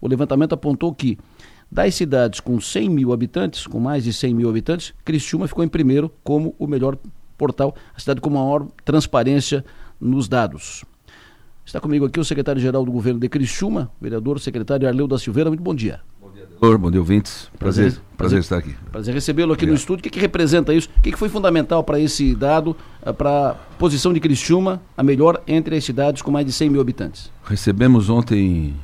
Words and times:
o 0.00 0.08
levantamento 0.08 0.52
apontou 0.52 0.94
que 0.94 1.18
das 1.70 1.94
cidades 1.94 2.40
com 2.40 2.60
100 2.60 2.88
mil 2.88 3.12
habitantes, 3.12 3.66
com 3.66 3.78
mais 3.78 4.04
de 4.04 4.12
100 4.12 4.34
mil 4.34 4.48
habitantes, 4.48 4.94
Criciúma 5.04 5.46
ficou 5.46 5.62
em 5.62 5.68
primeiro 5.68 6.10
como 6.24 6.54
o 6.58 6.66
melhor 6.66 6.96
portal, 7.36 7.74
a 7.94 8.00
cidade 8.00 8.20
com 8.20 8.30
maior 8.30 8.66
transparência 8.84 9.64
nos 10.00 10.28
dados. 10.28 10.84
Está 11.64 11.80
comigo 11.80 12.06
aqui 12.06 12.18
o 12.18 12.24
secretário-geral 12.24 12.82
do 12.82 12.90
governo 12.90 13.20
de 13.20 13.28
Criciúma, 13.28 13.90
vereador 14.00 14.40
secretário 14.40 14.88
Arleu 14.88 15.06
da 15.06 15.18
Silveira. 15.18 15.50
Muito 15.50 15.62
bom 15.62 15.74
dia. 15.74 16.00
Bom 16.18 16.30
dia, 16.30 16.46
doutor. 16.46 16.78
Bom 16.78 16.90
dia, 16.90 16.98
ouvintes. 16.98 17.50
Prazer, 17.58 17.92
prazer, 17.92 18.02
prazer 18.16 18.38
estar 18.38 18.56
aqui. 18.56 18.74
Prazer 18.90 19.12
recebê-lo 19.12 19.52
aqui 19.52 19.64
Obrigado. 19.64 19.74
no 19.74 19.78
estúdio. 19.78 20.00
O 20.00 20.02
que, 20.02 20.08
que 20.08 20.18
representa 20.18 20.72
isso? 20.72 20.88
O 20.96 21.02
que, 21.02 21.12
que 21.12 21.18
foi 21.18 21.28
fundamental 21.28 21.84
para 21.84 22.00
esse 22.00 22.34
dado, 22.34 22.74
eh, 23.04 23.12
para 23.12 23.50
a 23.50 23.54
posição 23.78 24.14
de 24.14 24.20
Criciúma, 24.20 24.80
a 24.96 25.02
melhor 25.02 25.42
entre 25.46 25.76
as 25.76 25.84
cidades 25.84 26.22
com 26.22 26.30
mais 26.30 26.46
de 26.46 26.52
100 26.52 26.70
mil 26.70 26.80
habitantes? 26.80 27.30
Recebemos 27.44 28.08
ontem 28.08 28.74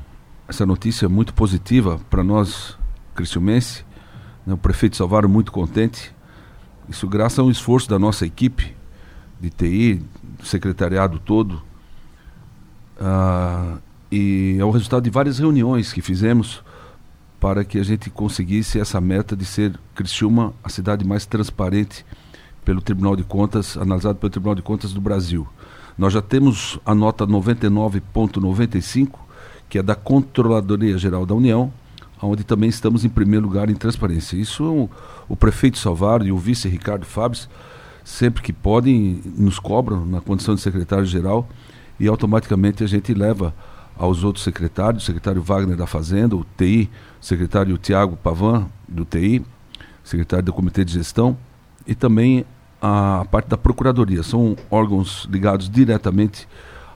essa 0.48 0.66
notícia 0.66 1.08
muito 1.08 1.32
positiva 1.34 2.00
para 2.10 2.22
nós, 2.22 2.76
criciumense. 3.14 3.84
Né? 4.46 4.54
O 4.54 4.58
prefeito 4.58 4.96
Salvaro 4.96 5.28
muito 5.28 5.50
contente. 5.50 6.14
Isso 6.88 7.08
graças 7.08 7.38
ao 7.38 7.50
esforço 7.50 7.88
da 7.88 7.98
nossa 7.98 8.26
equipe 8.26 8.74
de 9.40 9.50
TI, 9.50 10.02
do 10.38 10.46
secretariado 10.46 11.18
todo, 11.18 11.62
ah, 13.00 13.78
e 14.10 14.56
é 14.58 14.64
o 14.64 14.70
resultado 14.70 15.02
de 15.02 15.10
várias 15.10 15.38
reuniões 15.38 15.92
que 15.92 16.00
fizemos 16.00 16.62
para 17.40 17.64
que 17.64 17.78
a 17.78 17.82
gente 17.82 18.08
conseguisse 18.10 18.78
essa 18.78 19.00
meta 19.00 19.36
de 19.36 19.44
ser 19.44 19.78
Criciúma 19.94 20.54
a 20.62 20.68
cidade 20.68 21.04
mais 21.04 21.26
transparente 21.26 22.06
pelo 22.64 22.80
Tribunal 22.80 23.16
de 23.16 23.22
Contas, 23.22 23.76
analisado 23.76 24.18
pelo 24.18 24.30
Tribunal 24.30 24.54
de 24.54 24.62
Contas 24.62 24.92
do 24.92 25.00
Brasil. 25.00 25.46
Nós 25.98 26.12
já 26.12 26.22
temos 26.22 26.78
a 26.86 26.94
nota 26.94 27.26
99.95, 27.26 29.18
que 29.74 29.78
é 29.80 29.82
da 29.82 29.96
Controladoria 29.96 30.96
Geral 30.96 31.26
da 31.26 31.34
União, 31.34 31.72
onde 32.22 32.44
também 32.44 32.68
estamos 32.68 33.04
em 33.04 33.08
primeiro 33.08 33.44
lugar 33.44 33.68
em 33.68 33.74
transparência. 33.74 34.36
Isso 34.36 34.62
o, 34.64 34.90
o 35.28 35.34
prefeito 35.34 35.78
Salvaro 35.78 36.24
e 36.24 36.30
o 36.30 36.38
vice 36.38 36.68
Ricardo 36.68 37.04
Fábio, 37.04 37.40
sempre 38.04 38.40
que 38.40 38.52
podem, 38.52 39.20
nos 39.36 39.58
cobram 39.58 40.06
na 40.06 40.20
condição 40.20 40.54
de 40.54 40.60
secretário-geral 40.60 41.48
e 41.98 42.06
automaticamente 42.06 42.84
a 42.84 42.86
gente 42.86 43.12
leva 43.12 43.52
aos 43.98 44.22
outros 44.22 44.44
secretários, 44.44 45.02
o 45.02 45.06
secretário 45.06 45.42
Wagner 45.42 45.76
da 45.76 45.88
Fazenda, 45.88 46.36
o 46.36 46.46
TI, 46.56 46.88
o 47.20 47.24
secretário 47.24 47.76
Tiago 47.76 48.16
Pavan, 48.16 48.68
do 48.86 49.04
TI, 49.04 49.44
secretário 50.04 50.44
do 50.44 50.52
Comitê 50.52 50.84
de 50.84 50.92
Gestão, 50.92 51.36
e 51.84 51.96
também 51.96 52.46
a 52.80 53.26
parte 53.28 53.48
da 53.48 53.58
Procuradoria. 53.58 54.22
São 54.22 54.56
órgãos 54.70 55.26
ligados 55.28 55.68
diretamente 55.68 56.46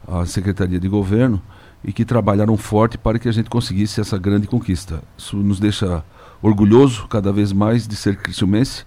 à 0.06 0.24
Secretaria 0.24 0.78
de 0.78 0.86
Governo 0.86 1.42
e 1.84 1.92
que 1.92 2.04
trabalharam 2.04 2.56
forte 2.56 2.98
para 2.98 3.18
que 3.18 3.28
a 3.28 3.32
gente 3.32 3.48
conseguisse 3.48 4.00
essa 4.00 4.18
grande 4.18 4.46
conquista. 4.46 5.02
Isso 5.16 5.36
nos 5.36 5.60
deixa 5.60 6.04
orgulhoso 6.42 7.06
cada 7.08 7.32
vez 7.32 7.52
mais 7.52 7.86
de 7.86 7.96
ser 7.96 8.16
cristiumense, 8.16 8.82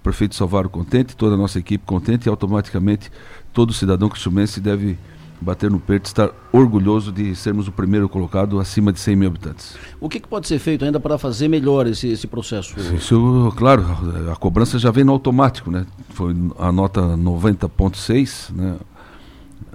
o 0.00 0.02
prefeito 0.02 0.34
Salvaro 0.34 0.68
contente, 0.68 1.16
toda 1.16 1.34
a 1.34 1.38
nossa 1.38 1.58
equipe 1.58 1.84
contente 1.84 2.26
e 2.26 2.28
automaticamente 2.28 3.10
todo 3.52 3.72
cidadão 3.72 4.08
cristiumense 4.08 4.60
deve 4.60 4.98
bater 5.40 5.70
no 5.70 5.78
peito, 5.78 6.06
estar 6.06 6.30
orgulhoso 6.52 7.12
de 7.12 7.34
sermos 7.34 7.68
o 7.68 7.72
primeiro 7.72 8.08
colocado 8.08 8.58
acima 8.58 8.92
de 8.92 8.98
100 8.98 9.16
mil 9.16 9.28
habitantes. 9.28 9.76
O 10.00 10.08
que, 10.08 10.20
que 10.20 10.28
pode 10.28 10.48
ser 10.48 10.58
feito 10.58 10.84
ainda 10.84 10.98
para 10.98 11.18
fazer 11.18 11.48
melhor 11.48 11.86
esse, 11.86 12.08
esse 12.08 12.26
processo? 12.26 12.74
Isso, 12.94 13.52
claro, 13.56 13.84
a 14.32 14.36
cobrança 14.36 14.78
já 14.78 14.90
vem 14.90 15.04
no 15.04 15.12
automático, 15.12 15.70
né? 15.70 15.86
Foi 16.10 16.34
a 16.58 16.72
nota 16.72 17.02
90.6, 17.02 18.54
né? 18.54 18.76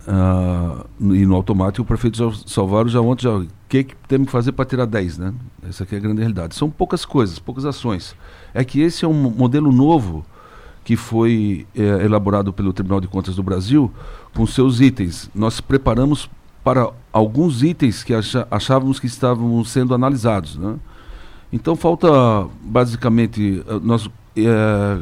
Ah, 0.07 0.85
e 0.99 1.25
no 1.25 1.35
automático 1.35 1.83
o 1.83 1.85
prefeito 1.85 2.33
Salvaro 2.47 2.89
já 2.89 2.99
ontem 2.99 3.23
já 3.23 3.31
o 3.31 3.47
que, 3.69 3.83
que 3.83 3.95
temos 4.07 4.25
que 4.25 4.31
fazer 4.31 4.51
para 4.51 4.65
tirar 4.65 4.85
10, 4.85 5.17
né? 5.17 5.33
Essa 5.67 5.83
aqui 5.83 5.95
é 5.95 5.97
a 5.97 6.01
grande 6.01 6.19
realidade. 6.19 6.55
São 6.55 6.69
poucas 6.69 7.05
coisas, 7.05 7.39
poucas 7.39 7.65
ações. 7.65 8.15
É 8.53 8.63
que 8.63 8.81
esse 8.81 9.05
é 9.05 9.07
um 9.07 9.13
modelo 9.13 9.71
novo 9.71 10.25
que 10.83 10.95
foi 10.95 11.67
é, 11.75 11.81
elaborado 12.03 12.51
pelo 12.51 12.73
Tribunal 12.73 12.99
de 12.99 13.07
Contas 13.07 13.35
do 13.35 13.43
Brasil 13.43 13.91
com 14.33 14.45
seus 14.47 14.81
itens. 14.81 15.29
Nós 15.33 15.61
preparamos 15.61 16.29
para 16.63 16.89
alguns 17.11 17.63
itens 17.63 18.03
que 18.03 18.13
achávamos 18.49 18.99
que 18.99 19.07
estavam 19.07 19.63
sendo 19.63 19.93
analisados. 19.93 20.55
Né? 20.55 20.75
Então 21.51 21.75
falta 21.75 22.47
basicamente 22.61 23.63
eh, 23.67 23.79
nós 23.81 24.09
é, 24.35 24.99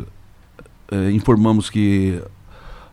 é, 0.92 1.12
informamos 1.12 1.70
que 1.70 2.22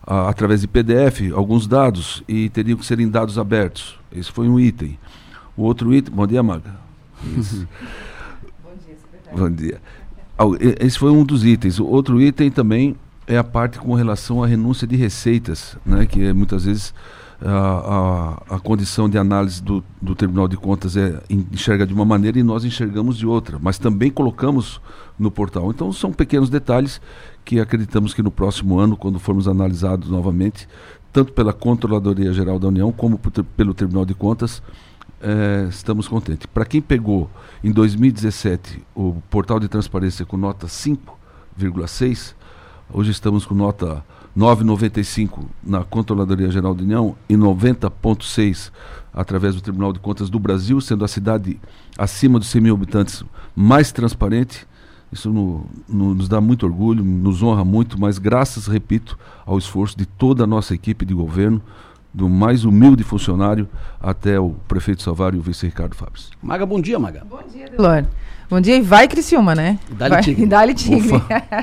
a, 0.06 0.28
através 0.28 0.60
de 0.60 0.68
PDF 0.68 1.32
alguns 1.34 1.66
dados 1.66 2.22
e 2.28 2.48
teriam 2.48 2.78
que 2.78 2.86
serem 2.86 3.08
dados 3.08 3.38
abertos. 3.38 3.98
Esse 4.12 4.30
foi 4.30 4.48
um 4.48 4.58
item. 4.60 4.98
O 5.56 5.62
outro 5.62 5.92
item. 5.92 6.14
Bom 6.14 6.26
dia, 6.26 6.42
Maga. 6.42 6.76
Bom 7.24 7.34
dia, 7.34 8.96
secretário. 8.96 9.38
Bom 9.38 9.50
dia. 9.50 9.80
Esse 10.80 10.98
foi 10.98 11.10
um 11.10 11.24
dos 11.24 11.44
itens. 11.44 11.80
O 11.80 11.86
outro 11.86 12.20
item 12.20 12.50
também 12.50 12.96
é 13.26 13.36
a 13.36 13.44
parte 13.44 13.78
com 13.78 13.94
relação 13.94 14.42
à 14.42 14.46
renúncia 14.46 14.86
de 14.86 14.96
receitas, 14.96 15.76
né, 15.84 16.06
que 16.06 16.24
é, 16.24 16.32
muitas 16.32 16.64
vezes 16.64 16.94
a, 17.42 18.44
a, 18.48 18.56
a, 18.56 18.60
condição 18.60 19.08
de 19.08 19.18
análise 19.18 19.62
do, 19.62 19.84
do 20.00 20.14
Tribunal 20.14 20.48
de 20.48 20.56
Contas 20.56 20.96
é, 20.96 21.22
enxerga 21.28 21.86
de 21.86 21.92
uma 21.92 22.04
maneira 22.04 22.38
e 22.38 22.42
nós 22.42 22.64
enxergamos 22.64 23.18
de 23.18 23.26
outra, 23.26 23.58
mas 23.60 23.78
também 23.78 24.10
colocamos 24.10 24.80
no 25.18 25.30
portal. 25.30 25.70
Então 25.70 25.92
são 25.92 26.12
pequenos 26.12 26.48
detalhes 26.48 27.00
que 27.44 27.60
acreditamos 27.60 28.14
que 28.14 28.22
no 28.22 28.30
próximo 28.30 28.78
ano, 28.78 28.96
quando 28.96 29.18
formos 29.18 29.48
analisados 29.48 30.08
novamente, 30.08 30.68
tanto 31.12 31.32
pela 31.32 31.52
Controladoria 31.52 32.32
Geral 32.32 32.58
da 32.58 32.68
União 32.68 32.90
como 32.92 33.20
pelo 33.56 33.74
Tribunal 33.74 34.04
de 34.04 34.14
Contas, 34.14 34.62
é, 35.20 35.66
estamos 35.68 36.08
contentes. 36.08 36.46
Para 36.46 36.64
quem 36.64 36.80
pegou 36.80 37.30
em 37.62 37.72
2017 37.72 38.82
o 38.94 39.14
portal 39.30 39.58
de 39.58 39.68
transparência 39.68 40.24
com 40.24 40.36
nota 40.36 40.66
5,6, 40.66 42.34
hoje 42.92 43.10
estamos 43.10 43.44
com 43.44 43.54
nota 43.54 44.04
9,95 44.36 45.44
na 45.62 45.82
Controladoria 45.82 46.50
Geral 46.50 46.74
da 46.74 46.82
União 46.82 47.16
e 47.28 47.34
90,6 47.34 48.70
através 49.12 49.54
do 49.54 49.62
Tribunal 49.62 49.92
de 49.92 49.98
Contas 49.98 50.28
do 50.28 50.38
Brasil, 50.38 50.80
sendo 50.80 51.04
a 51.04 51.08
cidade 51.08 51.58
acima 51.96 52.38
dos 52.38 52.48
100 52.48 52.60
mil 52.60 52.74
habitantes 52.74 53.24
mais 53.54 53.90
transparente. 53.90 54.66
Isso 55.10 55.32
no, 55.32 55.64
no, 55.88 56.14
nos 56.14 56.28
dá 56.28 56.40
muito 56.40 56.66
orgulho, 56.66 57.02
nos 57.02 57.42
honra 57.42 57.64
muito, 57.64 57.98
mas 57.98 58.18
graças, 58.18 58.66
repito, 58.66 59.18
ao 59.46 59.56
esforço 59.56 59.96
de 59.96 60.04
toda 60.04 60.44
a 60.44 60.46
nossa 60.46 60.74
equipe 60.74 61.06
de 61.06 61.14
governo, 61.14 61.62
do 62.16 62.30
mais 62.30 62.64
humilde 62.64 63.04
funcionário 63.04 63.68
até 64.00 64.40
o 64.40 64.54
prefeito 64.66 65.02
Salvário 65.02 65.36
e 65.36 65.40
o 65.40 65.42
vice 65.42 65.66
Ricardo 65.66 65.94
Fábio. 65.94 66.14
Maga, 66.42 66.64
bom 66.64 66.80
dia, 66.80 66.98
Maga. 66.98 67.22
Bom 67.28 67.42
dia, 67.52 67.68
Delor. 67.68 68.04
Bom 68.48 68.58
dia 68.58 68.76
e 68.76 68.80
vai 68.80 69.06
Criciúma, 69.06 69.54
né? 69.54 69.78
Dá-lhe 69.90 70.22
tigre. 70.22 70.46
Dá-lhe 70.46 70.72
tigre. 70.72 71.22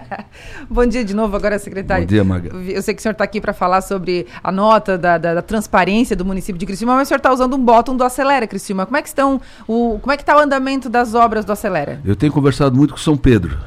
bom 0.69 0.85
dia 0.85 1.03
de 1.03 1.15
novo 1.15 1.35
agora, 1.35 1.57
secretário. 1.57 2.05
Bom 2.05 2.09
dia, 2.09 2.23
Maga. 2.23 2.55
Eu 2.55 2.83
sei 2.83 2.93
que 2.93 2.99
o 2.99 3.01
senhor 3.01 3.13
está 3.13 3.23
aqui 3.23 3.41
para 3.41 3.51
falar 3.51 3.81
sobre 3.81 4.27
a 4.43 4.51
nota 4.51 4.95
da, 4.95 5.17
da, 5.17 5.33
da, 5.33 5.41
transparência 5.41 6.15
do 6.15 6.23
município 6.23 6.59
de 6.59 6.65
Criciúma, 6.67 6.93
mas 6.93 7.07
o 7.07 7.09
senhor 7.09 7.17
está 7.17 7.33
usando 7.33 7.55
um 7.55 7.65
botão 7.65 7.97
do 7.97 8.03
Acelera 8.03 8.45
Criciúma. 8.45 8.85
Como 8.85 8.97
é 8.97 9.01
que 9.01 9.07
estão 9.07 9.41
o, 9.67 9.97
como 9.99 10.11
é 10.11 10.17
que 10.17 10.21
está 10.21 10.37
o 10.37 10.39
andamento 10.39 10.87
das 10.87 11.15
obras 11.15 11.45
do 11.45 11.51
Acelera? 11.51 11.99
Eu 12.05 12.15
tenho 12.15 12.31
conversado 12.31 12.77
muito 12.77 12.93
com 12.93 12.99
São 12.99 13.17
Pedro. 13.17 13.57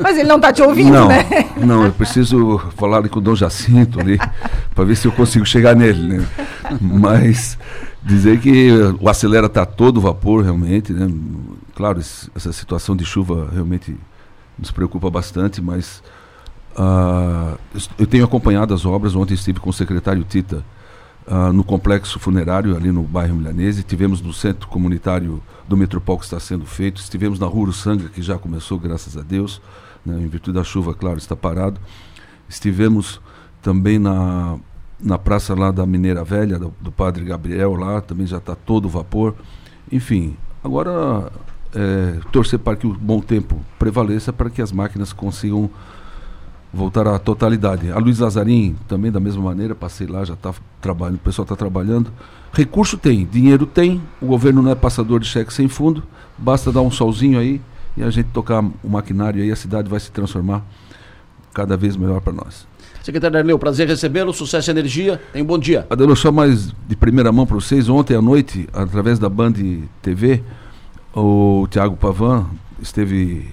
Mas 0.00 0.16
ele 0.16 0.28
não 0.28 0.36
está 0.36 0.52
te 0.52 0.62
ouvindo, 0.62 0.92
não, 0.92 1.08
né? 1.08 1.24
Não, 1.56 1.84
eu 1.84 1.92
preciso 1.92 2.58
falar 2.76 3.06
com 3.08 3.18
o 3.18 3.22
Dom 3.22 3.34
Jacinto 3.34 4.00
ali, 4.00 4.18
para 4.80 4.86
ver 4.86 4.96
se 4.96 5.06
eu 5.06 5.12
consigo 5.12 5.44
chegar 5.44 5.76
nele, 5.76 6.16
né? 6.16 6.26
Mas 6.80 7.58
dizer 8.02 8.40
que 8.40 8.70
o 8.98 9.10
acelera 9.10 9.44
está 9.44 9.66
todo 9.66 10.00
vapor 10.00 10.42
realmente, 10.42 10.90
né? 10.90 11.06
Claro, 11.74 12.00
essa 12.00 12.50
situação 12.50 12.96
de 12.96 13.04
chuva 13.04 13.50
realmente 13.52 13.94
nos 14.58 14.70
preocupa 14.70 15.10
bastante, 15.10 15.60
mas 15.60 16.02
uh, 16.76 17.58
eu 17.98 18.06
tenho 18.06 18.24
acompanhado 18.24 18.72
as 18.72 18.86
obras. 18.86 19.14
Ontem 19.14 19.34
estive 19.34 19.60
com 19.60 19.68
o 19.68 19.72
secretário 19.72 20.24
Tita 20.24 20.64
uh, 21.26 21.52
no 21.52 21.62
complexo 21.62 22.18
funerário 22.18 22.74
ali 22.74 22.90
no 22.90 23.02
bairro 23.02 23.36
Milanese, 23.36 23.82
tivemos 23.82 24.22
no 24.22 24.32
centro 24.32 24.66
comunitário 24.68 25.42
do 25.68 25.76
Metropol 25.76 26.18
que 26.18 26.24
está 26.24 26.40
sendo 26.40 26.64
feito, 26.64 27.00
estivemos 27.00 27.38
na 27.38 27.46
Rua 27.46 27.72
Sanga 27.72 28.08
que 28.08 28.22
já 28.22 28.38
começou, 28.38 28.78
graças 28.78 29.16
a 29.16 29.22
Deus, 29.22 29.60
né, 30.04 30.18
em 30.18 30.26
virtude 30.26 30.56
da 30.56 30.64
chuva, 30.64 30.94
claro, 30.94 31.18
está 31.18 31.36
parado. 31.36 31.78
Estivemos 32.48 33.20
também 33.62 33.98
na, 33.98 34.58
na 35.02 35.18
praça 35.18 35.54
lá 35.54 35.70
da 35.70 35.86
Mineira 35.86 36.24
Velha, 36.24 36.58
do, 36.58 36.72
do 36.80 36.92
Padre 36.92 37.24
Gabriel 37.24 37.74
lá, 37.74 38.00
também 38.00 38.26
já 38.26 38.38
está 38.38 38.54
todo 38.54 38.88
vapor. 38.88 39.34
Enfim, 39.90 40.36
agora 40.62 41.30
é, 41.74 42.18
torcer 42.30 42.58
para 42.58 42.76
que 42.76 42.86
o 42.86 42.92
bom 42.92 43.20
tempo 43.20 43.60
prevaleça 43.78 44.32
para 44.32 44.50
que 44.50 44.60
as 44.60 44.72
máquinas 44.72 45.12
consigam 45.12 45.70
voltar 46.72 47.06
à 47.06 47.18
totalidade. 47.18 47.90
A 47.90 47.98
Luiz 47.98 48.18
Lazarim, 48.18 48.76
também 48.86 49.10
da 49.10 49.18
mesma 49.18 49.42
maneira, 49.42 49.74
passei 49.74 50.06
lá, 50.06 50.24
já 50.24 50.34
está 50.34 50.54
trabalhando, 50.80 51.16
o 51.16 51.20
pessoal 51.20 51.44
está 51.44 51.56
trabalhando. 51.56 52.12
Recurso 52.52 52.96
tem, 52.96 53.26
dinheiro 53.26 53.66
tem, 53.66 54.00
o 54.20 54.26
governo 54.26 54.62
não 54.62 54.70
é 54.70 54.74
passador 54.74 55.20
de 55.20 55.26
cheque 55.26 55.52
sem 55.52 55.68
fundo, 55.68 56.02
basta 56.38 56.72
dar 56.72 56.80
um 56.80 56.90
solzinho 56.90 57.38
aí 57.38 57.60
e 57.96 58.02
a 58.02 58.10
gente 58.10 58.28
tocar 58.30 58.62
o 58.62 58.88
maquinário 58.88 59.42
aí, 59.42 59.50
a 59.50 59.56
cidade 59.56 59.88
vai 59.88 59.98
se 59.98 60.10
transformar 60.10 60.62
cada 61.52 61.76
vez 61.76 61.96
melhor 61.96 62.20
para 62.20 62.32
nós. 62.32 62.69
Secretário 63.02 63.38
Arleu, 63.38 63.58
prazer 63.58 63.88
recebê-lo, 63.88 64.32
sucesso 64.32 64.70
e 64.70 64.72
energia, 64.72 65.20
tem 65.32 65.42
um 65.42 65.46
bom 65.46 65.58
dia. 65.58 65.86
Adelô, 65.88 66.14
só 66.14 66.30
mais 66.30 66.74
de 66.86 66.94
primeira 66.94 67.32
mão 67.32 67.46
para 67.46 67.54
vocês, 67.54 67.88
ontem 67.88 68.14
à 68.14 68.20
noite, 68.20 68.68
através 68.72 69.18
da 69.18 69.28
Band 69.28 69.54
TV, 70.02 70.42
o 71.14 71.66
Tiago 71.70 71.96
Pavan 71.96 72.46
esteve 72.80 73.48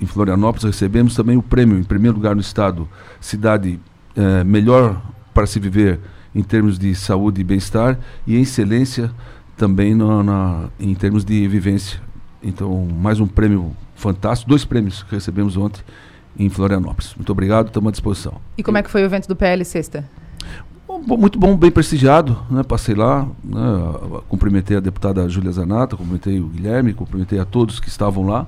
em 0.00 0.06
Florianópolis, 0.06 0.64
recebemos 0.64 1.14
também 1.14 1.36
o 1.36 1.42
prêmio, 1.42 1.78
em 1.78 1.84
primeiro 1.84 2.16
lugar 2.16 2.34
no 2.34 2.40
estado, 2.40 2.88
cidade 3.20 3.78
eh, 4.16 4.44
melhor 4.44 5.00
para 5.34 5.46
se 5.46 5.60
viver 5.60 6.00
em 6.34 6.42
termos 6.42 6.78
de 6.78 6.94
saúde 6.94 7.40
e 7.40 7.44
bem-estar 7.44 7.98
e 8.26 8.36
excelência 8.36 9.10
também 9.56 9.94
na, 9.94 10.22
na, 10.22 10.64
em 10.80 10.94
termos 10.94 11.24
de 11.24 11.46
vivência. 11.46 12.00
Então, 12.42 12.86
mais 12.86 13.20
um 13.20 13.26
prêmio 13.26 13.76
fantástico, 13.94 14.48
dois 14.48 14.64
prêmios 14.64 15.02
que 15.02 15.14
recebemos 15.14 15.56
ontem 15.56 15.82
em 16.38 16.48
Florianópolis. 16.48 17.14
Muito 17.16 17.30
obrigado, 17.32 17.68
estamos 17.68 17.88
à 17.88 17.90
disposição. 17.90 18.34
E 18.56 18.62
como 18.62 18.78
é 18.78 18.82
que 18.82 18.90
foi 18.90 19.02
o 19.02 19.04
evento 19.04 19.26
do 19.26 19.34
PL 19.34 19.64
sexta? 19.64 20.04
Muito 21.06 21.38
bom, 21.38 21.56
bem 21.56 21.70
prestigiado, 21.70 22.36
né? 22.50 22.62
Passei 22.62 22.94
lá, 22.94 23.26
né? 23.44 23.60
cumprimentei 24.28 24.76
a 24.76 24.80
deputada 24.80 25.28
Júlia 25.28 25.52
Zanata, 25.52 25.96
cumprimentei 25.96 26.40
o 26.40 26.48
Guilherme, 26.48 26.94
cumprimentei 26.94 27.38
a 27.38 27.44
todos 27.44 27.78
que 27.78 27.88
estavam 27.88 28.26
lá. 28.26 28.46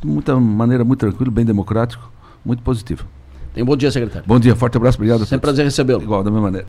De 0.00 0.06
muita 0.06 0.38
maneira 0.38 0.84
muito 0.84 1.00
tranquila, 1.00 1.30
bem 1.30 1.44
democrático, 1.44 2.10
muito 2.44 2.62
positivo. 2.62 3.04
Tenha 3.52 3.64
um 3.64 3.66
bom 3.66 3.76
dia, 3.76 3.90
secretário. 3.90 4.26
Bom 4.26 4.38
dia, 4.38 4.54
forte 4.54 4.76
abraço, 4.76 4.96
obrigado. 4.96 5.26
Sempre 5.26 5.40
prazer 5.40 5.64
recebê-lo. 5.64 6.02
Igual, 6.02 6.22
da 6.22 6.30
mesma 6.30 6.44
maneira. 6.44 6.58